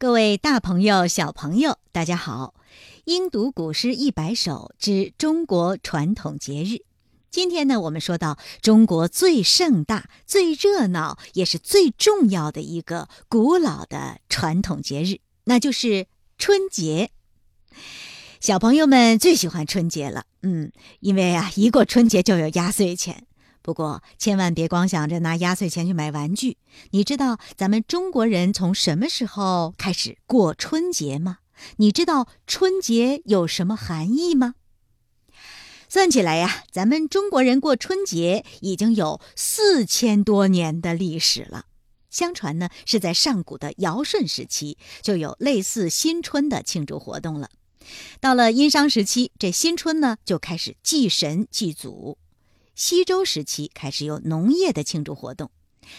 [0.00, 2.54] 各位大朋友、小朋友，大家好！
[3.04, 6.86] 英读古诗一百首之中国传统节日。
[7.30, 16.06] 今天呢，我们说到中国最盛大、最热闹，也是最重要的一个古老的传统节日，那就是
[16.38, 17.10] 春节。
[18.40, 23.26] 小朋友们最喜欢春节了，嗯，因为啊，一过春节就有压岁钱。
[23.62, 26.56] 不过，千万别光想着拿压岁钱去买玩具。
[26.90, 31.38] 你知道咱们中国人从什么时候开始过春节吗？
[31.76, 34.54] 你知道春节有什么含义吗？
[35.90, 41.66] 算起来呀，咱们中国人过春节已经有四千多年的历史了。
[42.08, 47.50] 相传呢，是在上古的尧舜时期就有类似新春的庆祝活动了。
[48.20, 52.16] 到了殷商时期，这新春呢就开始祭神祭祖。
[52.80, 55.50] 西周时期开始有农业的庆祝活动，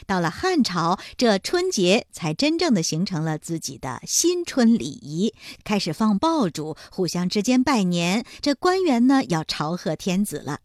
[0.08, 5.32] 到了汉朝，这春节才真正的形成了自己的新春礼仪，
[5.64, 8.26] 开始放爆竹，互相之间拜年。
[8.42, 10.62] 这官员呢要朝贺天子了。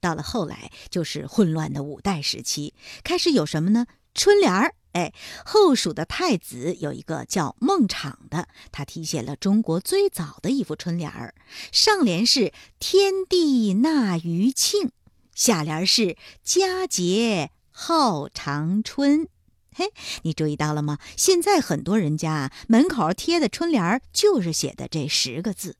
[0.00, 3.86] 到了后来，就是混乱的五代时期，开始有什么呢？
[4.12, 4.74] 春联儿。
[4.94, 5.14] 哎，
[5.44, 11.32] 后蜀的太子有一个叫孟昶的，他题写了中国最早的一副春联儿，
[11.70, 14.90] 上联是“天地纳余庆”。
[15.34, 19.28] 下联是“佳节好长春”，
[19.74, 19.86] 嘿，
[20.22, 20.98] 你注意到了吗？
[21.16, 25.76] 现在很多人家门口贴的春联就是写的这十个字。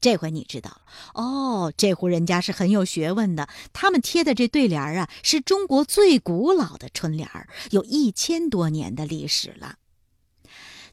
[0.00, 0.82] 这回你知道了
[1.14, 7.28] 哦，这户人家是很有学问的，他们贴的这对联啊，是中国最古老的春联
[7.70, 9.76] 有一千多年的历史了。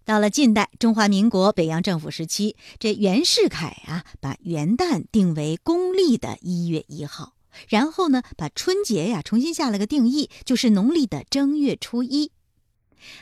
[0.05, 7.33] 到了近代，中华民国北洋政府时期，这袁世凯啊，把元旦定为公历的一月一号。
[7.67, 12.31] 然后呢，把春节呀重新下了个定义，就是农历的正月初一。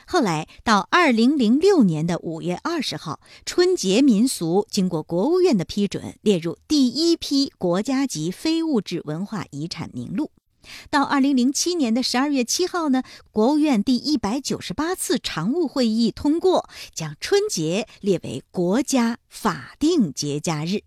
[0.08, 10.32] 后来到二零零六年的五月二十号，春节民俗经过国务院的批准，列入第一批国家级非物质文化遗产名录。
[10.90, 20.87] 到二零零七年的十二月七号呢，国务院第一百九十八次常务会议通过，将春节列为国家法定节假日。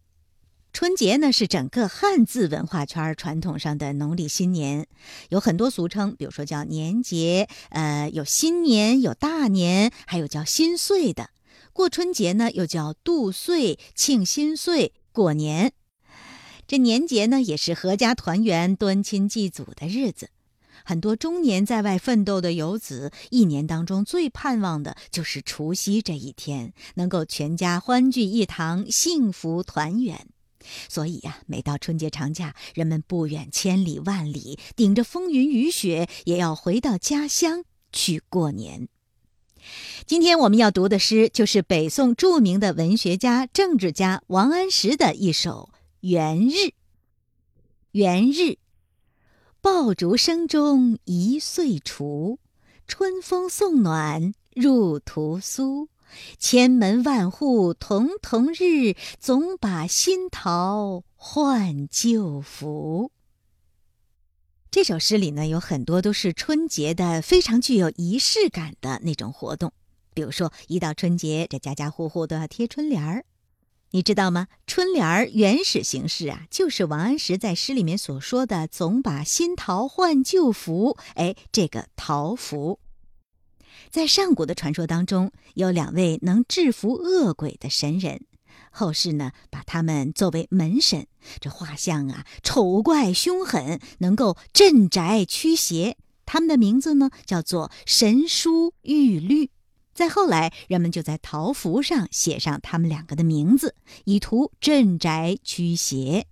[0.72, 4.86] 春节呢是整个汉字文化圈传统上的农历新年，
[5.28, 11.30] 有很多俗称，比如说叫年节，呃，有新年，有大年，还有叫新岁的。
[11.72, 15.72] 过春节呢又叫度岁、庆新岁、过年。
[16.66, 20.30] 这年节呢也是阖家团圆、端亲祭祖的日子。
[20.84, 30.28] 很多中年在外奋斗的游子，一年当中最盼望的就是除夕这一天，能够全家欢聚一堂，幸福团圆。
[30.88, 38.88] 所以呀，每到春节长假，人们不远千里万里，顶着风云雨雪，也要回到家乡去过年。
[40.06, 45.68] 今天我们要读的诗，就是北宋著名的文学家、政治家王安石的一首
[46.00, 46.56] 《元日》。
[47.92, 48.56] 元日，
[49.60, 52.38] 爆竹声中一岁除，
[52.86, 55.89] 春风送暖入屠苏。
[56.38, 63.10] 千门万户瞳瞳日，总把新桃换旧符。
[64.70, 69.72] 这首诗里呢，有很多都是春节的非常具有仪式感的那种活动。
[70.14, 73.24] 比如说，一到春节，这家家户户都要贴春联儿。
[73.92, 74.46] 你知道吗？
[74.68, 80.96] 春联儿原始形式啊，就是王安石在诗里面所说的“总把新桃换旧符”。
[81.16, 82.78] 哎，这个桃符。
[83.88, 88.24] 在上古的传说当中，有两位能制服恶鬼的神人，
[88.70, 91.06] 后世呢把他们作为门神。
[91.40, 95.96] 这画像啊，丑怪凶狠，能够镇宅驱邪。
[96.26, 99.50] 他们的名字呢叫做神书玉律。
[99.92, 103.74] 再后来，人们就在桃符上写上他们两个的名字，
[104.04, 106.26] 以图镇宅驱邪。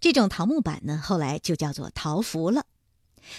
[0.00, 2.64] 这种桃木板呢，后来就叫做桃符了。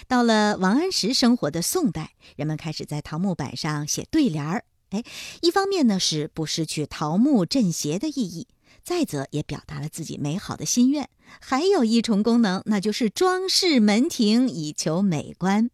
[0.08, 4.64] 到了王安石生活的宋代，人们开始在桃木板上写对联儿。
[4.90, 5.02] 哎，
[5.40, 8.46] 一方面呢是不失去桃木镇邪的意义，
[8.84, 11.08] 再则也表达了自己美好的心愿。
[11.40, 15.70] 还有一重功能，那就是装饰门庭以求美观。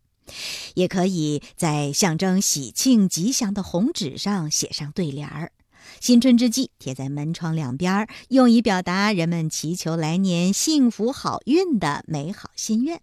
[0.74, 5.50] 也可以在象征喜庆吉祥的红纸上写上对联儿，
[6.00, 13.00] 新春之际贴在门窗两边，用以表达人们祈求来年幸福好运的美好心愿。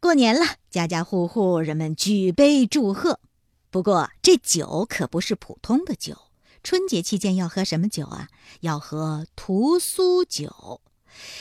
[0.00, 3.20] 过年了，家家户户人们举杯祝贺。
[3.70, 6.16] 不过这酒可不是普通的酒，
[6.62, 8.28] 春节期间要喝什么酒啊？
[8.60, 10.80] 要喝屠苏酒。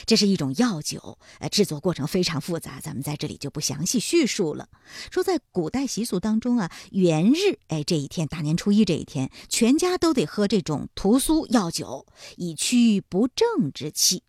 [0.06, 4.70] 这是一种药酒，呃，制作过程非常复杂，咱们在这里就不详细叙述了。
[5.12, 12.06] 说在古代习俗当中啊，元日，哎，这一天大年初一这一天，全家都得喝这种屠苏药酒，
[12.38, 14.24] 以驱不正之气。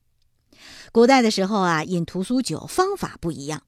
[0.90, 3.62] 古代的时候啊，饮屠苏酒方法不一样。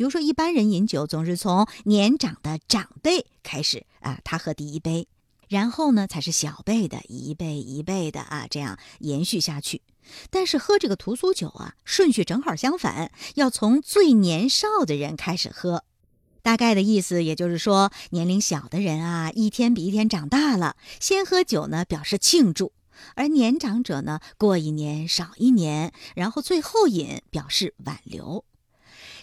[0.00, 5.06] 比如说，一般人饮酒总是从年长的长辈开始啊，他喝第一杯，
[5.46, 9.82] 然后呢才是小辈的一辈一辈的啊，这样延续下去。
[10.30, 15.84] 但是喝这个屠苏酒啊，顺序正好相反，要从最年少的人开始喝。
[16.40, 22.72] 大概的意思也就是说，年龄小的人啊，一天比一天长大了，先喝酒呢表示庆祝；
[23.16, 28.46] 而年长者呢，过一年少一年，然后最后饮表示挽留。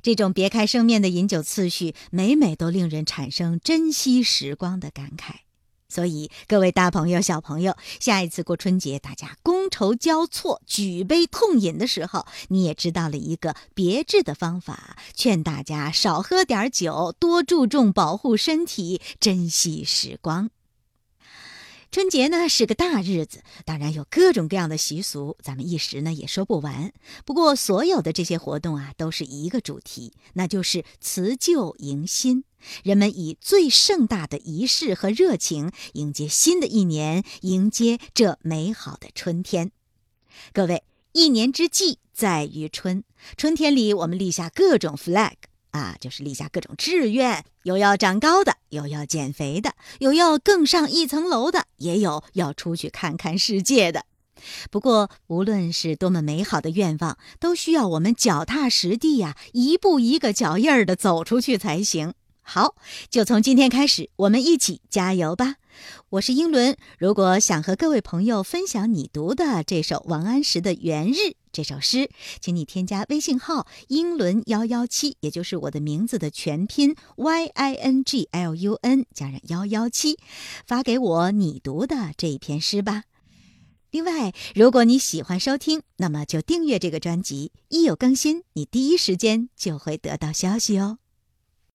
[0.02, 5.42] 这种别开生面的饮酒次序，每每都令人产生珍惜时光的感慨。
[5.90, 20.50] 所以，各位大朋友、小朋友，下一次过春节，大家觥筹交错、举杯痛饮的时候，你也知道了一个别致的方法，劝大家少喝点酒，多注重保护身体，珍惜时光。
[21.90, 26.92] 春节呢是个大日子，当然有各种各样的习俗，咱们一时呢也说不完。
[27.26, 32.44] 不过所有的这些活动啊，都是一个主题，那就是辞旧迎新。
[32.84, 39.72] 人们以最盛大的仪式和热情迎接新的一年，迎接这美好的春天。
[40.54, 43.04] 各位，一年之计在于春，
[43.38, 45.36] 春天里我们立下各种 flag。
[45.72, 54.06] 啊，就是立下各种志愿，有要长高的，有要减肥的，有要更上一层楼的，也有要出去看看世界的。
[54.70, 62.14] 不过，无论是多么美好的愿望，都需要我们脚踏实地呀，一步一个脚印儿的走出去才行。
[62.42, 62.76] 好，
[63.10, 65.56] 就从今天开始，我们一起加油吧！
[66.12, 66.78] 我是英伦。
[66.98, 71.18] 如果想和各位朋友分享你读的这首王安石的《元日》
[71.58, 80.20] 这首诗，请你添加微信号“英伦幺幺七”，也就是我的名字的全拼 y i n g l u n 加上幺幺七，
[80.68, 83.06] 发给我你读的这一篇诗吧。
[83.90, 91.00] 另外，如果你喜欢收听，那么就订阅这个专辑，一有更新，你第一时间就会得到消息哦。